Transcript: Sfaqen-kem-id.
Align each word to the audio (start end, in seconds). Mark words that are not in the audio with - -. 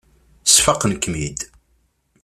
Sfaqen-kem-id. 0.53 1.39